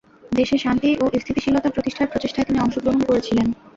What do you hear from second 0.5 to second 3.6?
শান্তি ও স্থিতিশীলতা প্রতিষ্ঠার প্রচেষ্টায় তিনি অংশগ্রহণ করেছিলেন।